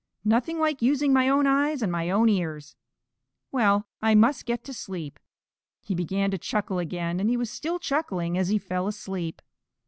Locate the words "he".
5.83-5.93, 7.29-7.37, 8.49-8.57